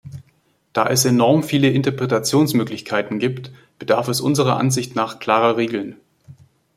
[0.73, 5.95] Da es enorm viele Interpretationsmöglichkeiten gibt, bedarf es unserer Ansicht nach klarer Regeln.